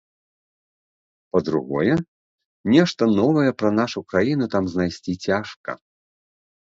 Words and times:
Па-другое, 1.33 1.95
нешта 2.75 3.03
новае 3.19 3.51
пра 3.59 3.69
нашу 3.81 3.99
краіну 4.15 4.45
там 4.57 4.63
знайсці 4.73 5.13
цяжка. 5.29 5.71